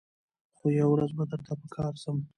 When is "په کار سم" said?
1.61-2.17